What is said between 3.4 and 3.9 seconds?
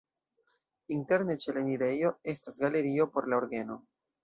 orgeno.